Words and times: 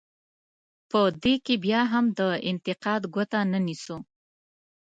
په 0.89 0.99
دې 1.23 1.35
کې 1.45 1.55
بیا 1.65 1.81
هم 1.93 2.05
د 2.19 2.21
انتقاد 2.49 3.01
ګوته 3.13 3.39
نه 3.51 3.59
نیسو. 3.65 3.97